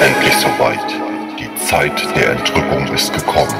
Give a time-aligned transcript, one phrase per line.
[0.00, 0.94] endlich soweit.
[1.38, 3.54] Die Zeit der Entrückung ist gekommen.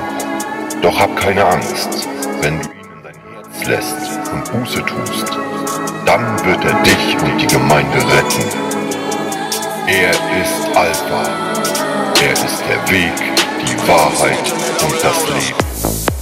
[0.83, 2.09] Doch hab keine Angst,
[2.43, 5.39] wenn du ihn in dein Herz lässt und Buße tust,
[6.05, 8.45] dann wird er dich und die Gemeinde retten.
[9.87, 11.23] Er ist Alpha.
[12.23, 13.13] Er ist der Weg,
[13.63, 16.16] die Wahrheit und das Leben.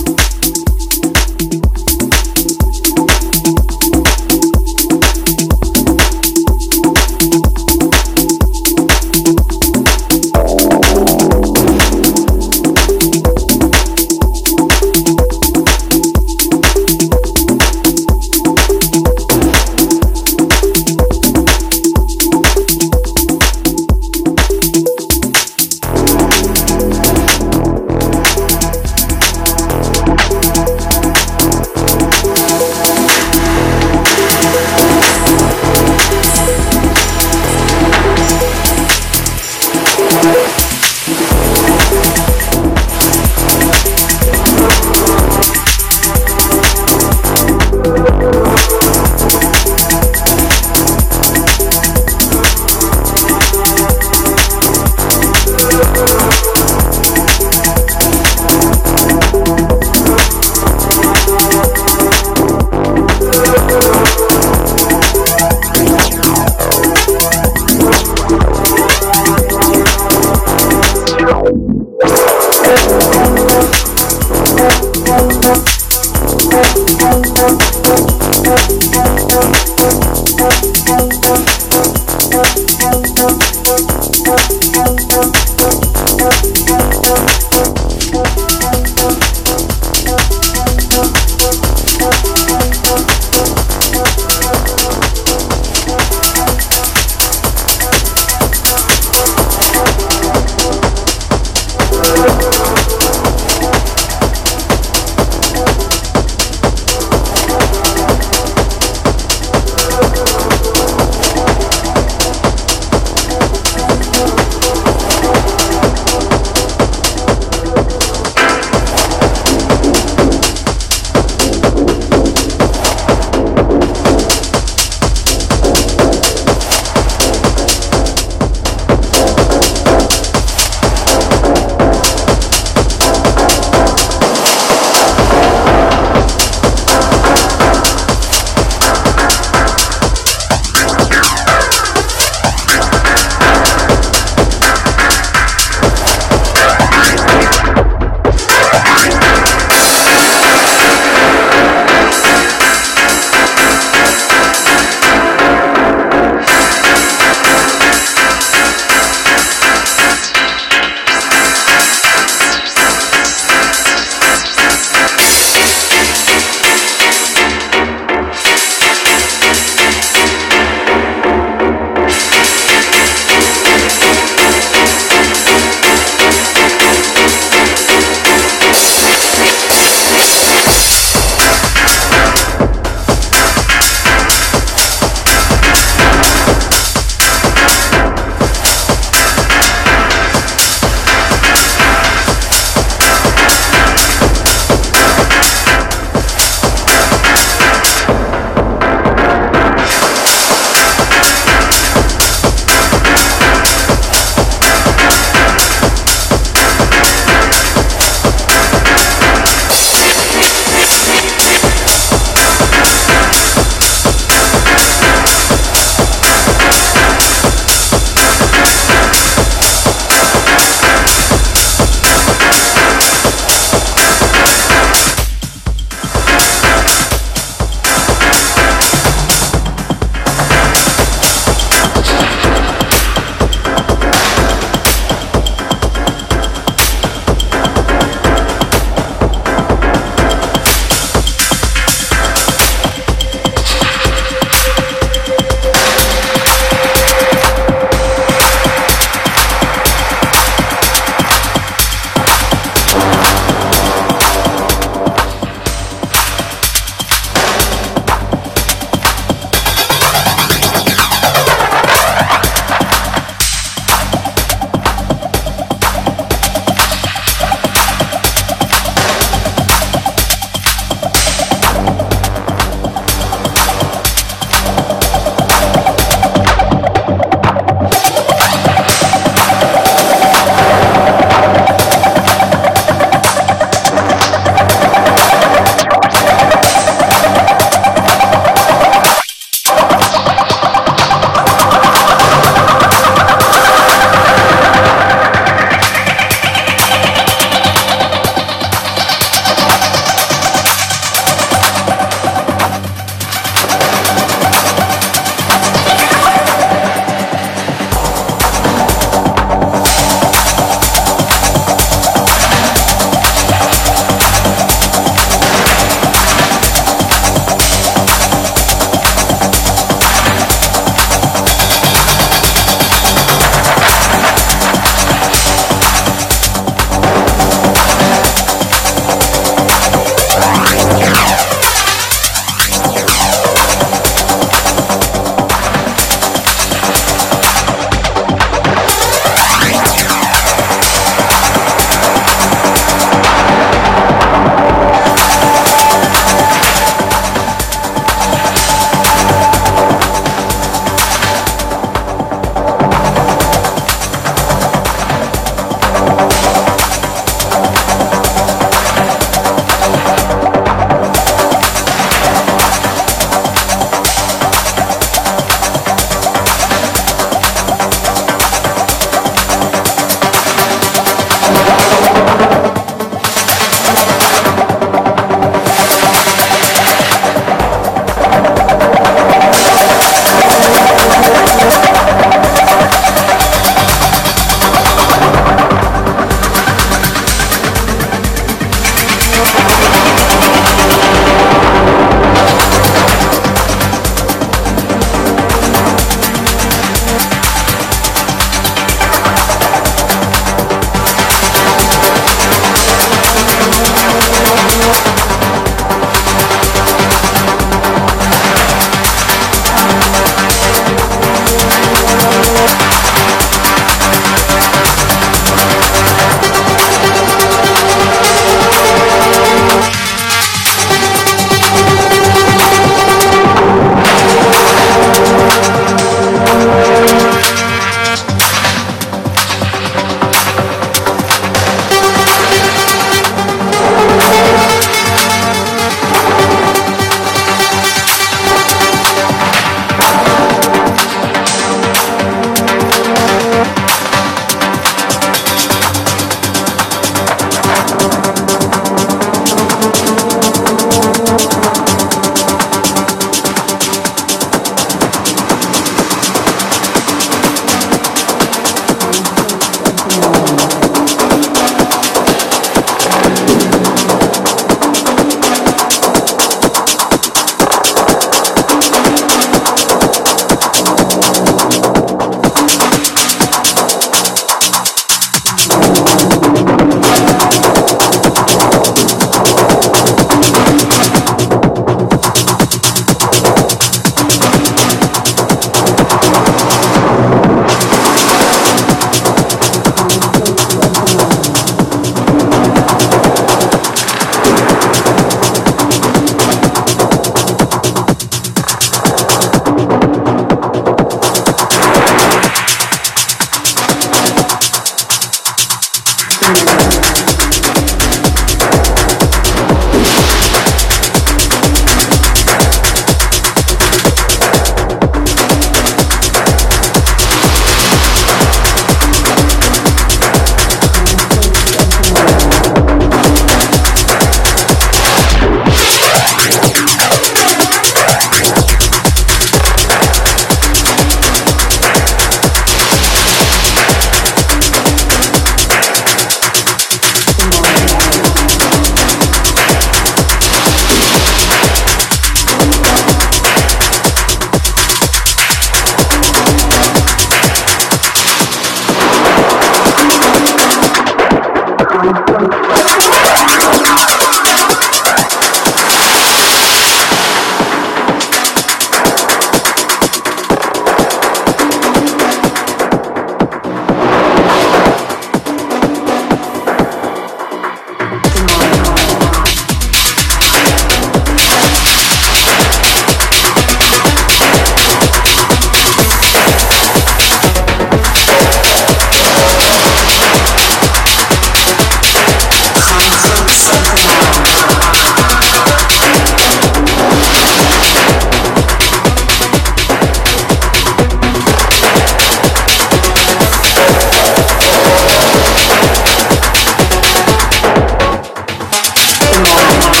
[599.51, 600.00] on.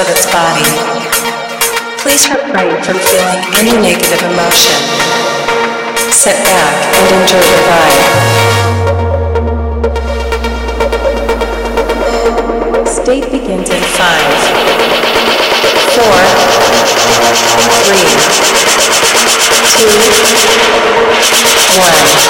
[0.00, 0.64] Of its body.
[2.00, 4.80] Please refrain from feeling any negative emotion.
[6.10, 8.08] Sit back and enjoy the ride.
[12.88, 14.40] State begins in five,
[15.92, 16.20] four,
[17.84, 18.08] three,
[19.76, 19.92] two,
[21.78, 22.29] one.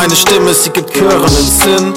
[0.00, 1.92] meine Stimme, sie gibt klirrenden Sinn.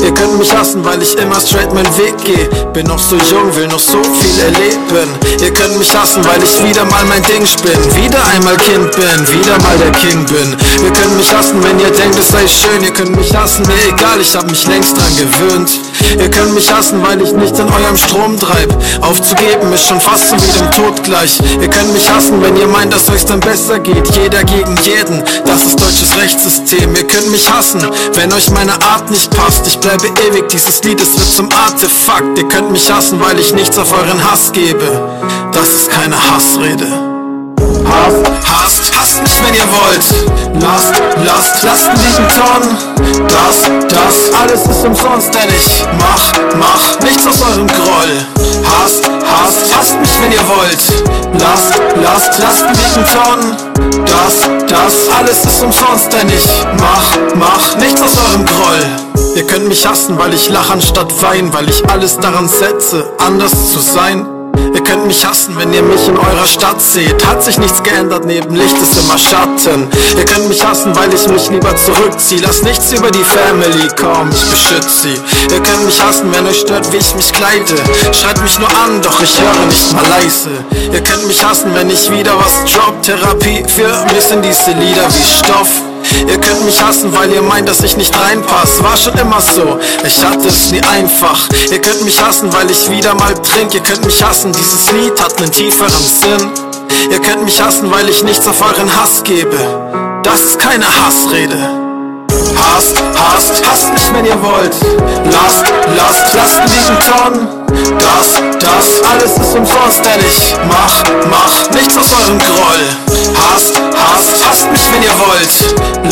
[0.00, 2.48] Ihr könnt mich hassen, weil ich immer straight meinen Weg gehe.
[2.72, 5.10] Bin noch so jung, will noch so viel erleben.
[5.38, 7.76] Ihr könnt mich hassen, weil ich wieder mal mein Ding spinn.
[7.94, 10.56] Wieder einmal Kind bin, wieder mal der King bin.
[10.82, 12.82] Ihr könnt mich hassen, wenn ihr denkt, es sei schön.
[12.82, 15.70] Ihr könnt mich hassen, mir egal, ich hab mich längst dran gewöhnt.
[16.18, 18.72] Ihr könnt mich hassen, weil ich nichts in eurem Strom treib.
[19.00, 21.38] Aufzugeben ist schon fast so wie dem Tod gleich.
[21.60, 24.08] Ihr könnt mich hassen, wenn ihr meint, dass euch's dann besser geht.
[24.14, 26.94] Jeder gegen jeden, das ist deutsches Rechtssystem.
[26.94, 27.80] Ihr könnt mich hassen,
[28.14, 29.66] wenn euch meine Art nicht passt.
[29.66, 32.38] Ich bleibe ewig, dieses Lied, es wird zum Artefakt.
[32.38, 34.84] Ihr könnt mich hassen, weil ich nichts auf euren Hass gebe.
[35.52, 36.86] Das ist keine Hassrede.
[37.84, 38.14] Hass,
[38.50, 40.62] hasst, hasst mich, wenn ihr wollt.
[40.62, 40.94] Lasst,
[41.24, 42.76] lasst, lasst liegen Tonnen.
[43.28, 48.26] Das, das, alles ist umsonst, denn ich mach, mach nichts aus eurem Groll.
[48.64, 50.82] Hasst, hasst, hasst mich, wenn ihr wollt.
[51.40, 53.56] Lasst, lasst, lasst liegen Tonnen.
[54.06, 56.46] Das, das, alles ist umsonst, denn ich
[56.78, 59.12] mach, mach nichts aus eurem Groll.
[59.34, 63.72] Ihr könnt mich hassen, weil ich lach anstatt wein, weil ich alles daran setze, anders
[63.72, 64.26] zu sein.
[65.02, 67.26] Könnt mich hassen, wenn ihr mich in eurer Stadt seht.
[67.26, 69.88] Hat sich nichts geändert, neben Licht ist immer Schatten.
[70.16, 72.40] Ihr könnt mich hassen, weil ich mich lieber zurückziehe.
[72.40, 75.14] Lass nichts über die Family kommen, ich beschütze sie.
[75.52, 77.74] Ihr könnt mich hassen, wenn euch stört, wie ich mich kleide.
[78.12, 80.50] Schreit mich nur an, doch ich höre nicht mal leise.
[80.92, 83.02] Ihr könnt mich hassen, wenn ich wieder was drop.
[83.02, 85.91] Therapie für mich sind diese Lieder wie Stoff.
[86.26, 88.82] Ihr könnt mich hassen, weil ihr meint, dass ich nicht reinpass.
[88.82, 91.48] War schon immer so, ich hatte es nie einfach.
[91.70, 93.74] Ihr könnt mich hassen, weil ich wieder mal trink.
[93.74, 96.50] Ihr könnt mich hassen, dieses Lied hat einen tieferen Sinn.
[97.10, 99.56] Ihr könnt mich hassen, weil ich nichts auf euren Hass gebe.
[100.22, 101.81] Das ist keine Hassrede.
[102.56, 104.74] Hasst, hasst, hasst mich, wenn ihr wollt.
[105.30, 105.64] Lasst,
[105.96, 107.48] lasst, lasst liegen Tonnen.
[107.98, 112.84] Das, das, alles ist umsonst, denn ich mach, mach nichts aus eurem Groll.
[113.34, 115.54] Hasst, hasst, hasst mich, wenn ihr wollt.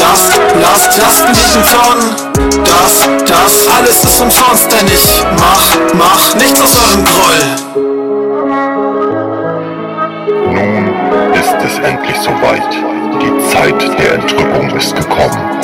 [0.01, 2.31] Lasst, lasst, lasst liegen Tonnen.
[2.65, 5.63] Das, das, alles ist umsonst, denn ich mach,
[5.95, 7.71] mach nichts aus eurem Groll.
[10.55, 10.95] Nun
[11.35, 12.73] ist es endlich soweit.
[13.21, 15.60] Die Zeit der Entrückung ist gekommen.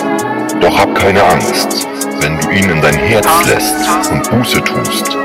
[0.60, 1.86] Doch hab keine Angst.
[2.20, 5.16] Wenn du ihn in dein Herz lässt und Buße tust,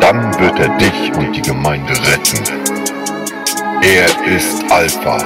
[0.00, 2.42] dann wird er dich und die Gemeinde retten.
[3.82, 5.18] Er ist Alpha.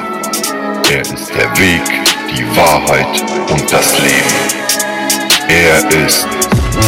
[0.90, 1.82] Er ist der Weg,
[2.30, 4.56] die Wahrheit und das Leben.
[5.48, 6.26] Er ist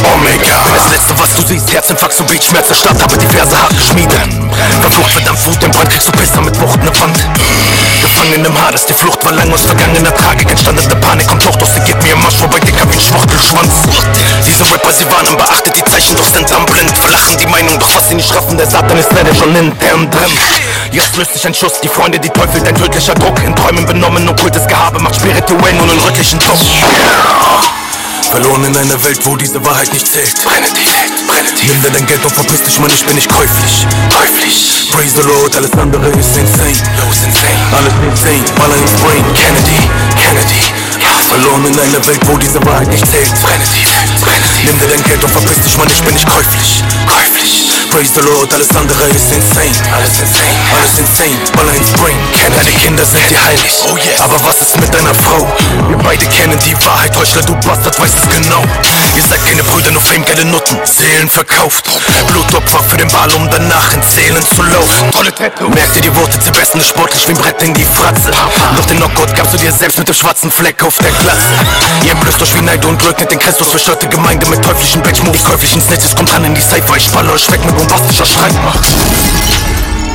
[0.03, 0.59] Omega.
[0.73, 3.75] Das letzte, was du siehst, Herzinfarkt, so Beat, Schmerz der Stadt, aber die Verse hart
[3.75, 4.11] geschmiedet.
[4.81, 7.19] Verflucht, verdammt, Wut im Brand, kriegst du Pisser mit Wucht ne Wand.
[8.19, 11.67] Gefangen im Hades, die Flucht war lang aus vergangener Tragik, entstandene Panik kommt hoch, doch
[11.67, 13.71] sie geht mir im Marsch vorbei, dicker wie ein Schwuchtelschwanz.
[14.45, 17.95] Diese Rapper, sie warnen, beachtet die Zeichen, doch sind am blind, verlachen die Meinung, doch
[17.95, 20.37] was sie nicht raffen, der Satan ist leider schon intern drin.
[20.91, 24.27] Jetzt löst sich ein Schuss, die Freunde, die Teufel, dein tödlicher Druck, in Träumen benommen,
[24.27, 26.59] okkultes Gehabe, macht spirituell nun einen rötlichen Druck.
[28.29, 30.35] Verloren in einer Welt, wo diese Wahrheit nicht zählt.
[30.43, 30.85] Brenne die,
[31.25, 31.67] brenne die.
[31.67, 33.87] Nimm dir dein Geld und verpiss dich, Mann, ich bin nicht käuflich.
[34.15, 34.91] Käuflich.
[34.91, 36.69] Praise the Lord, alles andere ist insane.
[36.69, 37.59] Ist insane.
[37.73, 38.45] Alles insane.
[38.55, 39.25] Baller ins Brain.
[39.33, 39.81] Kennedy,
[40.21, 40.88] Kennedy.
[41.27, 43.29] Verloren in einer Welt, wo diese Wahrheit nicht zählt.
[43.41, 43.85] Brenne die.
[44.65, 46.83] Nimm dir dein Geld und verpiss dich, Mann, ich bin nicht käuflich.
[47.07, 47.71] Käuflich.
[47.91, 49.73] Praise the Lord, alles andere ist insane.
[49.95, 50.57] Alles insane.
[50.77, 51.39] Alles insane.
[51.55, 52.17] Baller ins Brain.
[52.55, 53.73] Deine Kinder sind dir heilig.
[53.87, 54.23] Oh yeah.
[54.23, 55.47] Aber was ist mit deiner Frau?
[55.87, 58.61] Wir beide kennen die Wahrheit, Heuchler, du Bastard, weißt es genau.
[59.15, 61.89] Ihr seid keine Brüder, nur Fame, geile Nutten, Seelen verkauft.
[62.27, 65.11] Blutopfer für den Ball, um danach in Zählen zu laufen.
[65.11, 65.69] Tolle Tattoo.
[65.69, 68.31] Merkt ihr die Worte, zerbesten sportlich wie ein Brett in die Fratze.
[68.75, 71.53] Doch den Knockout gabst du dir selbst mit dem schwarzen Fleck auf der Glatze.
[72.03, 75.79] Ihr entblößt euch wie Neid und leugnet den Christus, verstörte Gemeinde mit teuflischen Benchmoves, käuflichen
[75.79, 78.87] Snitches, kommt ran in die Cypher, ich spalle euch weg mit bombastischer Streitmacht.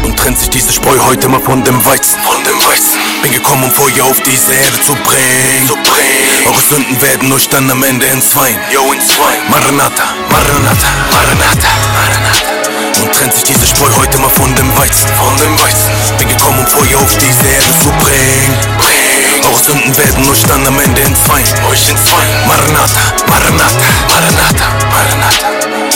[0.02, 2.98] Und trennt sich diese Spreu heute mal von dem Weizen, von dem Weizen.
[3.22, 6.46] Bin gekommen, um Feuer auf diese Erde zu bringen, zu bringen.
[6.48, 8.58] Eure Sünden werden euch dann am Ende entzweien.
[8.72, 9.46] Yo, entzweien.
[9.48, 13.00] Maranatha, Maranatha, Maranatha, Maranatha.
[13.00, 16.18] Und trennt sich diese Spreu heute mal von dem Weizen, von dem Weizen.
[16.18, 19.23] Bin gekommen, um Feuer auf diese Erde zu bringen, bringen.
[19.44, 22.32] Eure Sünden werden euch dann am Ende entzweien, euch entzweien.
[22.46, 25.48] Maranatha, Maranatha, Maranatha, Maranatha.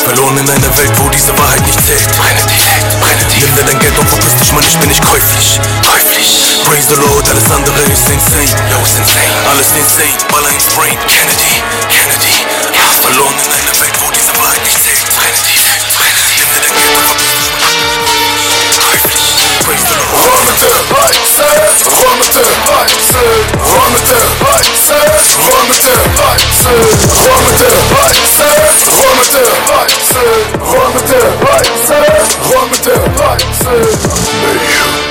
[0.05, 2.09] Verloren in einer Welt, wo diese Wahrheit nicht zählt.
[2.17, 2.61] Brenne die,
[3.01, 3.41] brenne die.
[3.45, 5.61] Nimm dir dein Geld und verpiss dich, Mann, ich bin nicht käuflich.
[5.85, 6.61] Käuflich.
[6.65, 8.45] Praise the Lord, alles andere ist insane.
[8.45, 9.33] Ist insane.
[9.49, 10.17] Alles insane.
[10.33, 10.97] Baller ins Brain.
[11.09, 12.45] Kennedy, Kennedy.
[12.73, 12.85] Ja.
[13.01, 14.88] Verloren in einer Welt, wo diese Wahrheit nicht zählt.
[20.99, 21.59] Hayser,
[22.03, 23.31] Rometer, Hayser,
[23.73, 25.07] Rometer, Hayser,
[25.49, 26.81] Rometer, Hayser,
[27.23, 28.51] Rometer, Hayser,
[28.99, 30.31] Rometer, Hayser, Rometer, Hayser,
[30.75, 32.07] Rometer, Hayser,
[32.51, 35.08] Rometer, Hayser,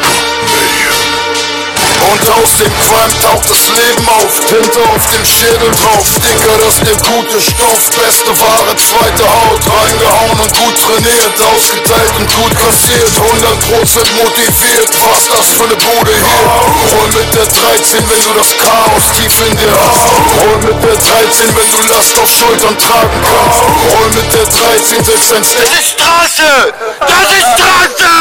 [1.97, 4.33] Und aus dem Qualm taucht das Leben auf.
[4.45, 7.81] Tinte auf dem Schädel drauf, Dicker, das der gute Stoff.
[7.97, 11.35] Beste Ware, zweite Haut, reingehauen und gut trainiert.
[11.41, 14.89] Ausgeteilt und gut kassiert, 100% motiviert.
[15.09, 16.77] Was das für ne Bude hier?
[16.93, 20.05] Roll mit der 13, wenn du das Chaos tief in dir hast.
[20.41, 23.61] Roll mit der 13, wenn du Last auf Schultern tragen kannst.
[23.93, 25.63] Roll mit der 13, setz ein Step.
[25.63, 26.73] Das ist Straße!
[26.99, 28.13] Das ist Straße!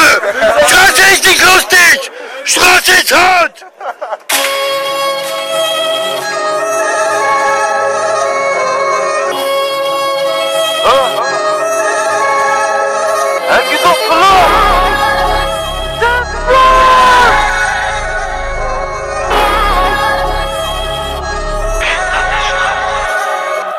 [0.67, 2.11] Straße ist nicht lustig!
[2.45, 3.66] Straße ist hart!
[3.87, 4.66] Ha ha ha!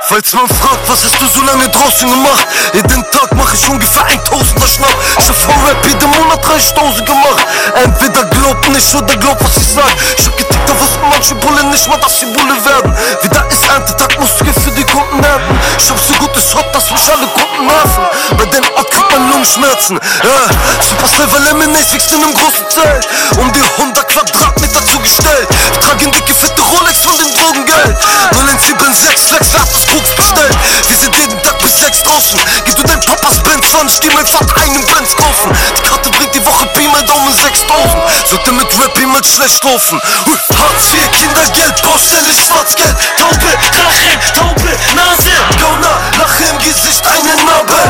[0.09, 2.47] Falls man fragt, was hast du so lange draußen gemacht?
[2.73, 4.95] Jeden Tag mach ich ungefähr 1000er Schnapp.
[5.19, 7.45] Ich hab vor Rap jeden Monat 30.000 gemacht.
[7.83, 9.91] Entweder glaubt nicht oder glaubt, was ich sag.
[10.17, 12.93] Ich hab da wussten manche Bullen nicht mal, dass sie Bulle werden.
[13.23, 15.59] Wieder ist Erntetag, muss ich für die Kunden ernten.
[15.79, 18.03] Ich hab so gutes Hot, dass mich alle Kunden nerven.
[18.37, 19.99] Bei dem Ort kriegt man Lungenschmerzen.
[20.23, 20.39] Ja,
[20.83, 23.07] Superstar Lemonade wächst in einem großen Zelt.
[23.39, 25.47] Um die 100 Quadratmeter zugestellt.
[25.71, 27.95] Wir tragen dicke, fette Rolex von dem Drogengeld.
[28.31, 30.57] 0176 Flex, hat das Koks bestellt.
[30.87, 32.39] Wir sind jeden Tag bis 6 draußen.
[32.65, 35.51] Gib du dein Papas Benz an, ich geh mein Vater einen Benz kaufen.
[35.77, 38.03] Die Karte bringt die Woche Pi mal Daumen 6000.
[38.29, 39.99] Sollte mit Rap immer schlecht laufen.
[40.25, 42.95] Hui, Hartz IV, Kindergeld, Baustelle, Schwarzgeld.
[43.17, 45.35] Taube, Rache, Taube, Nase.
[45.61, 47.81] Gauner, Lache im Gesicht, eine Narbe.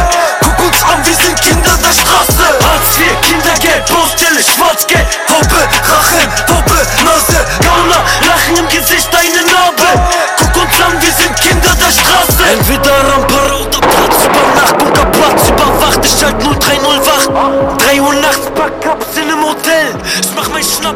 [0.41, 2.47] Guck uns an, wir sind Kinder der Straße.
[2.65, 5.07] Hartz IV, Kindergeld, Baustelle, Schwarzgeld.
[5.27, 7.39] Taube, Rache, Taube, Nase.
[7.63, 9.89] Gauner, Lachen im Gesicht, eine Narbe.
[10.37, 12.43] Guck uns an, wir sind Kinder der Straße.
[12.51, 14.77] Entweder Rampara oder Platz über Nacht.
[14.77, 17.77] Bunker Platz überwacht, ich halt 030 wach.
[17.77, 19.95] 3 Uhr nachts, Backups in einem Hotel.
[20.21, 20.95] Ich mach mein Schnapp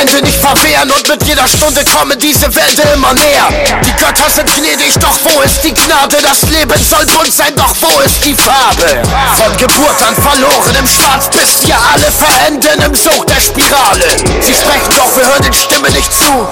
[0.00, 3.48] Ende nicht verwehren und mit jeder Stunde kommen diese Wände immer näher.
[3.84, 6.16] Die Götter sind gnädig, doch wo ist die Gnade?
[6.22, 9.02] Das Leben soll bunt sein, doch wo ist die Farbe?
[9.36, 14.06] Von Geburt an verloren im Schwarz, bis wir alle verenden im Sog der Spirale.
[14.40, 16.48] Sie sprechen doch, wir hören den Stimmen nicht zu.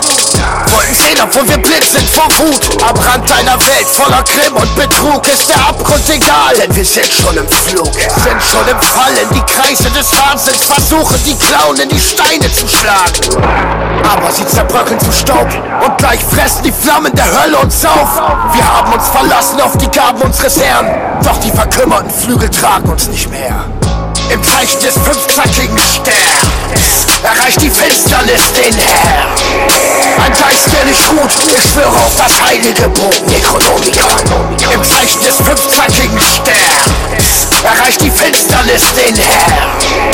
[0.72, 2.82] Wollten sehen, obwohl wir blind sind vor Wut.
[2.82, 6.54] Am Rand einer Welt voller Grimm und Betrug ist der Abgrund egal.
[6.56, 9.28] Denn wir sind schon im Flug, sind schon im Fallen.
[9.34, 13.29] Die Kreise des Wahnsinns versuchen, die Klauen in die Steine zu schlagen.
[13.36, 15.48] Aber sie zerbröckeln zu Staub
[15.84, 18.20] und gleich fressen die Flammen der Hölle uns auf.
[18.52, 20.86] Wir haben uns verlassen auf die Gaben unseres Herrn,
[21.22, 23.64] doch die verkümmerten Flügel tragen uns nicht mehr.
[24.32, 26.59] Im Zeichen des fünfzackigen Sterns
[27.22, 29.28] erreicht die Finsternis den Herrn.
[30.24, 34.20] Ein Geist, der nicht ruht, ich schwöre auf das heilige Buch Necronomicon.
[34.72, 40.10] Im Zeichen des fünfzackigen Sterns erreicht die Finsternis den Herrn.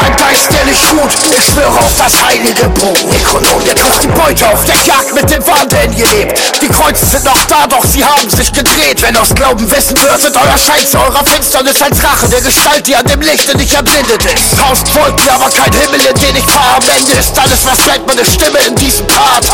[0.00, 3.76] Ein Geist, der nicht ruht, ich schwöre auf das heilige Buch Necronomicon.
[3.76, 6.40] Trifft die Beute auf der Jagd mit den Wandern gelebt.
[6.62, 9.02] Die Kreuze sind noch da, doch sie haben sich gedreht.
[9.02, 12.96] Wenn aus Glauben wissen würdet, euer Schein zu eurer Finsternis als Rache der Gestalt, die
[12.96, 14.58] an dem Lichte nicht erblindet ist.
[14.58, 16.76] Tausend Wolken, aber kein Himmel, in den ich fahre.
[16.76, 19.44] Am Ende ist alles, was bleibt, meine Stimme in diesem Part.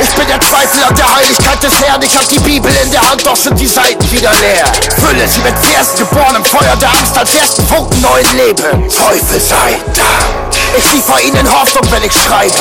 [0.00, 2.02] Ich bin der Zweifel an der Heiligkeit des Herrn.
[2.02, 4.66] Ich hab die Bibel in der Hand, doch sind die Seiten wieder leer.
[5.00, 8.88] Fülle sie mit Versen geboren im Feuer der Angst als ersten Funken neuen Leben.
[8.88, 10.42] Teufel sei Dank.
[10.76, 12.54] Ich liefer ihnen Hoffnung, wenn ich schreibe.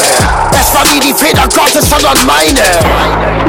[0.60, 2.62] Es war nie die Feder Gottes, sondern meine.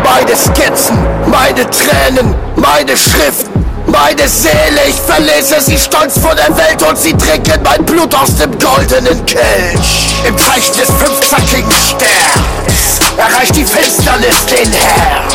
[0.04, 3.51] Meine Skizzen, meine Tränen, meine Schriften.
[3.92, 8.34] Meine Seele, ich verlese sie stolz vor der Welt und sie trinken mein Blut aus
[8.36, 10.14] dem goldenen Kelch.
[10.26, 15.28] Im Zeichen des fünfzackigen Sterns erreicht die Finsternis den Herrn.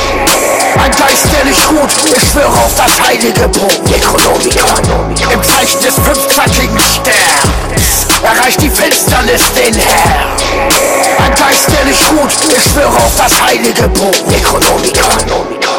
[0.84, 5.32] Ein Geist, der nicht ruht, ich schwöre auf das heilige Buch Necronomicon.
[5.32, 10.36] Im Zeichen des fünfzackigen Sterns erreicht die Finsternis den Herrn.
[11.24, 15.77] Ein Geist, der nicht ruht, ich schwöre auf das heilige Buch Necronomicon.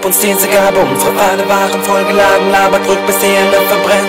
[0.00, 4.08] Gab uns diese Gabe, unsere Pfade waren vollgeladen, labert drückt bis die Erde verbrennt.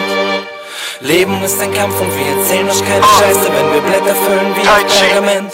[1.02, 4.68] Leben ist ein Kampf und wir erzählen euch keine Scheiße, wenn wir Blätter füllen wie
[4.68, 5.52] ein Pergament.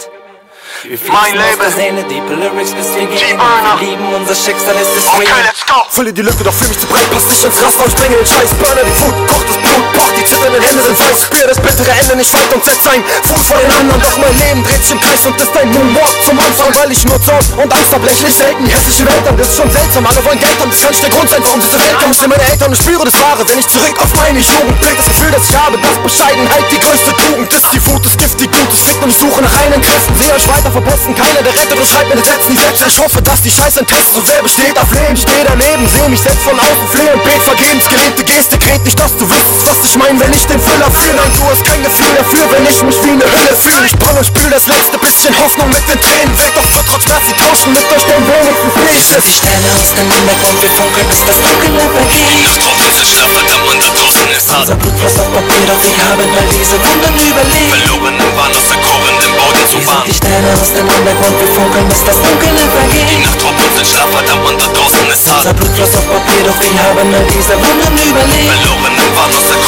[1.10, 1.72] Mein Leben.
[1.74, 3.36] Seele, Deep Lyrics, bis wir gehen.
[3.36, 5.82] Wir lieben unser Schicksal, ist es okay, let's go.
[5.90, 8.26] Fülle die Lücke, doch fühl mich zu breit, pass nicht ins Raster und springe den
[8.26, 8.54] Scheiß.
[8.54, 9.92] Burner die Food, kocht das Blut,
[10.38, 11.18] pocht, die zitternden Hände sind weiß.
[11.28, 14.00] Spür das bittere Ende nicht weit und setz ein Fuß vor den anderen.
[14.00, 17.04] Doch mein Leben dreht sich im Kreis und ist ein Moonwalk zum Anfang, weil ich
[17.04, 18.02] nur Zorn und Angst hab.
[18.04, 20.06] Lächle selten, die hässliche Welt das ist schon seltsam.
[20.06, 22.14] Alle wollen Geld haben, das kann nicht der Grund sein, warum diese Welt kommt.
[22.14, 24.96] Ich sehe meine Eltern und spüre das Wahre, wenn ich zurück auf meine Jugend blick.
[24.96, 27.66] Das Gefühl, das ich habe, dass Bescheidenheit die größte Tugend ist.
[27.72, 30.14] Die Wut ist Gift, die Gutes fickt und ich suche nach reinen Kräften.
[30.16, 32.84] Sehe euch weiter verposten, keiner der rettet und schreibt mir Sätze, die Sätze.
[32.88, 35.16] Ich hoffe, dass die Scheißinteresse so sehr besteht auf Leben.
[35.16, 37.84] Steh daneben, seh mich selbst von außen, flehe und bet vergebens.
[37.88, 41.16] Gelebte Geste, kret nicht, dass du wüsstest, was ich mein, wenn ich den Füller fühle.
[41.16, 43.86] Nein, du hast kein Gefühl dafür, wenn ich mich wie eine Hülle fühle.
[43.88, 46.52] Ich brauche und spül das letzte bisschen Hoffnung mit den Tränen weg.
[46.52, 50.04] Doch wird trotz sie tauschen mit euch den wenigsten Wir sind die Sterne aus dem
[50.04, 52.44] Untergrund, wir funkeln, bis das Dunkel vergeht.
[52.44, 54.68] Nacht drauf ist es Schlaf, verdammt, und da draußen ist hart.
[54.68, 57.72] Unser Blut floss auf Papier, doch wir haben all diese Wunden überlebt.
[57.72, 60.04] Verloren im aus der kochenden Boden zu fahren.
[60.04, 63.08] die Sterne aus dem Untergrund, wir funkeln, bis das Dunkel Die vergeht.
[63.24, 65.40] Nacht drauf ist es Schlaf, verdammt, und da draußen ist hart.
[65.40, 68.52] Unser Blut floss auf Papier, doch wir haben all diese Wunden überlebt.
[68.52, 69.58] Verloren im Wahn aus der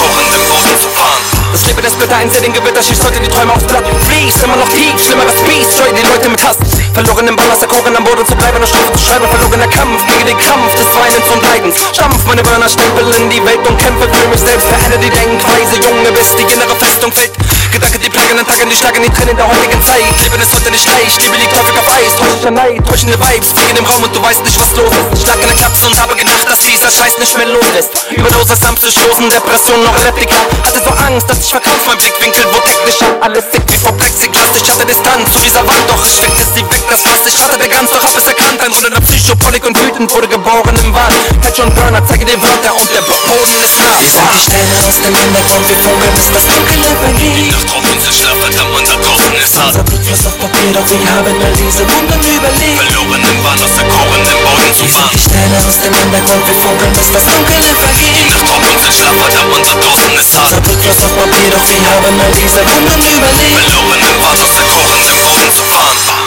[1.74, 1.84] fahren.
[1.84, 3.84] Das Bitter, ein Gewitter, schießt heute die Träume aufs Blatt.
[4.08, 6.79] Fließt immer noch tief, schlimmeres Biest, scheu die Leute mit Hass.
[6.94, 9.26] Verloren im Ball aus der Kochen am Boden zu bleiben und Strophe zu schreiben.
[9.30, 11.76] Verlorener Kampf gegen den Krampf des Weinens und Leidens.
[11.92, 14.66] Stampf meine Burner, Stempel in die Welt und kämpfe für mich selbst.
[14.68, 17.32] Verändere die Denkweise, Junge, bis die innere Festung fällt.
[17.70, 20.02] Gedanke, die plagen den Tag die schlagen die Tränen der heutigen Zeit.
[20.22, 22.12] Leben ist heute nicht leicht, Liebe liegt häufig auf Eis.
[22.18, 25.22] Täuscher Neid, täuschende Vibes, fliegen im Raum und du weißt nicht, was los ist.
[25.22, 28.10] Schlag in der Klaps und habe gedacht, dass dieser Scheiß nicht mehr loslässt.
[28.10, 30.36] Überdosis am Psychosen, Depression, noch Epileptika.
[30.66, 33.06] Hatte so Angst, dass ich verkrampf, mein Blickwinkel wurde technischer.
[33.20, 36.62] Alles dick wie vor Plexiglas, ich hatte Distanz zu dieser Wand, doch ich steckte sie
[36.62, 38.60] weg, das was ich hatte, der ganz, doch hab es erkannt.
[38.60, 41.12] Ein runder Psychopolik und wütend wurde geboren im Wahn.
[41.42, 43.98] Catch und Burner, zeige dir Wörter und der Boden ist nah.
[44.00, 47.52] Wir sind die Sterne aus dem Untergrund, wir funkeln, bis das Dunkel Die vergeht.
[47.52, 49.74] Nacht drauf ist es Schlaf, verdammt, da draußen ist hart.
[49.74, 52.78] Unser Blut floss auf Papier, doch wir haben all diese Wunden überlebt.
[52.80, 56.42] Verloren im Wahn aus der kochenden Boden zu Wir sind die Sterne aus dem Untergrund,
[56.46, 58.26] wir funkeln, bis das Dunkel Die vergeht.
[58.30, 60.50] Nacht drauf ist es Schlaf, verdammt, da draußen ist hart.
[60.54, 63.58] Unser Blut floss auf Papier, doch wir haben all diese Wunden überlebt.
[63.58, 66.19] Verloren im Wahn aus der kochenden Boden zu fahren.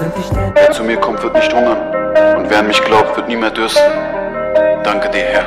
[0.00, 1.76] Wer zu mir kommt, wird nicht hungern.
[2.36, 3.82] Und wer an mich glaubt, wird nie mehr dürsten.
[4.84, 5.44] Danke dir, Herr.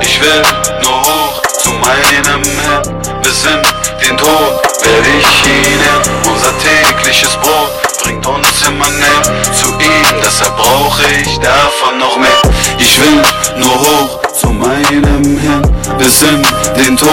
[0.00, 0.42] Ich will
[0.82, 2.82] nur hoch zu meinem Herrn.
[3.22, 3.62] Bis in
[4.04, 6.02] den Tod werde ich ihn ehren.
[6.26, 7.70] Unser tägliches Brot
[8.02, 9.22] bringt uns immer näher
[9.52, 10.20] zu ihm.
[10.20, 12.42] Deshalb brauche ich davon noch mehr.
[12.78, 13.22] Ich will
[13.58, 14.29] nur hoch
[14.96, 15.62] meinem Herrn.
[15.98, 16.42] Bis in
[16.76, 17.08] den Tod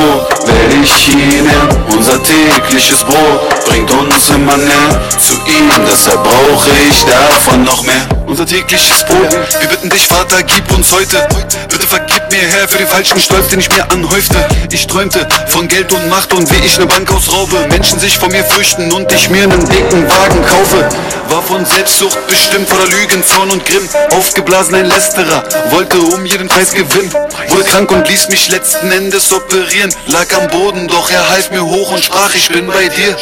[0.46, 1.70] werde ich ihn ehren.
[1.96, 5.70] Unser tägliches Brot bringt uns immer näher zu ihm.
[5.90, 8.17] Deshalb brauche ich davon noch mehr.
[8.28, 9.32] Unser tägliches Brot.
[9.62, 11.26] Wir bitten dich, Vater, gib uns heute.
[11.70, 14.46] Bitte vergib mir, Herr, für den falschen Stolz, den ich mir anhäufte.
[14.70, 17.66] Ich träumte von Geld und Macht und wie ich eine Bank ausraube.
[17.70, 20.90] Menschen sich vor mir fürchten und ich mir einen dicken Wagen kaufe.
[21.30, 23.88] War von Selbstsucht bestimmt, voller Lügen, Zorn und Grimm.
[24.12, 27.14] Aufgeblasen ein Lästerer, wollte um jeden Preis gewinnen.
[27.48, 29.94] Wurde krank und ließ mich letzten Endes operieren.
[30.08, 33.16] Lag am Boden, doch er half mir hoch und sprach, ich bin bei dir.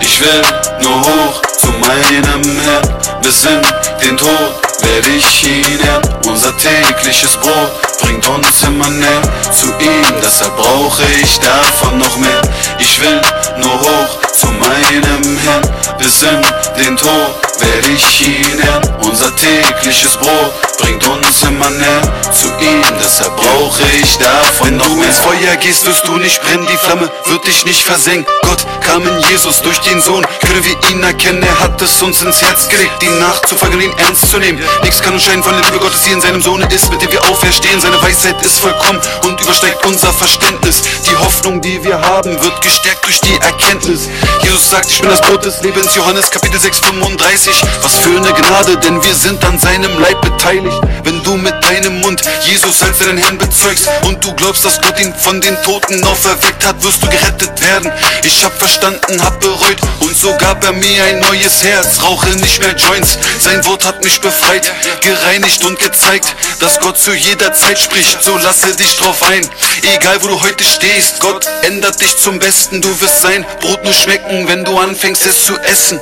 [0.00, 0.42] Ich will
[0.82, 1.49] nur hoch
[1.90, 3.60] meinem Herrn, bis in
[4.00, 6.02] den Tod werde ich ihn ehren.
[6.26, 12.42] Unser tägliches Brot bringt uns immer näher zu ihm, deshalb brauche ich davon noch mehr.
[12.78, 13.20] Ich will
[13.58, 15.62] nur hoch zu meinem Herrn,
[15.98, 16.40] bis in
[16.82, 18.82] den Tod werde ich ihn ehren.
[19.02, 22.02] Unser tägliches Brot bringt uns immer näher
[22.32, 24.96] zu ihm, deshalb brauche ich davon noch mehr.
[24.96, 28.26] Wenn du ins Feuer gehst, wirst du nicht brennen, die Flamme wird dich nicht versenken.
[28.42, 32.22] Gott kam in Jesus durch den Sohn, können wir ihn erkennen, er hat es uns
[32.22, 34.60] ins Herz gelegt, ihn nachzufolgen, ihn ernst zu nehmen.
[34.82, 37.10] Nichts kann uns scheiden von der Liebe Gottes, die in seinem Sohne ist, mit dem
[37.12, 37.80] wir auferstehen.
[37.80, 40.82] Seine Weisheit ist vollkommen und übersteigt unser Verständnis.
[41.08, 44.08] Die Hoffnung, die wir haben, wird gestärkt durch die Erkenntnis.
[44.42, 47.62] Jesus sagt, ich bin das Brot des Lebens, Johannes Kapitel 6, 35.
[47.82, 50.80] Was für eine Gnade, denn wir sind an seinem Leib beteiligt.
[51.04, 54.98] Wenn du mit deinem Mund Jesus als deinen Herrn bezeugst und du glaubst, dass Gott
[55.00, 57.92] ihn von den Toten auferweckt hat, wirst du gerettet werden.
[58.24, 62.02] Ich hab verstanden, hab bereut und so gab er mir ein neues Herz.
[62.02, 66.98] Rauche nicht mehr Joints, sein Wort hat mich befreit, Wahrheit gereinigt und gezeigt, dass Gott
[66.98, 68.20] zu jeder Zeit spricht.
[68.22, 69.48] So lasse dich drauf ein,
[69.94, 71.20] egal wo du heute stehst.
[71.20, 72.80] Gott ändert dich zum Besten.
[72.80, 76.00] Du wirst sein Brot nur schmecken, wenn du anfängst es zu essen.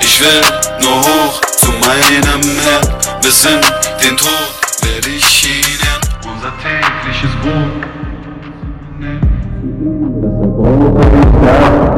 [0.00, 0.40] Ich will
[0.80, 2.88] nur hoch zu meinem Herrn,
[3.22, 3.60] bis in
[4.02, 4.28] den Tod
[4.82, 6.00] werde ich ihn ehren.
[6.32, 7.84] Unser tägliches Brot.
[9.00, 9.10] Dass
[11.46, 11.89] er Brot